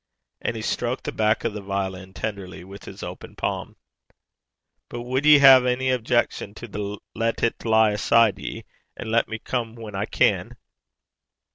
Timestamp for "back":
1.11-1.43